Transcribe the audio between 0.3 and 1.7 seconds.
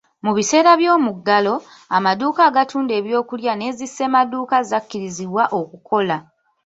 biseera by'omuggalo,